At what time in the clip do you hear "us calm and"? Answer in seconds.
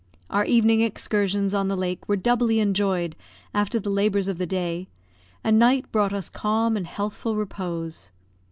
6.11-6.87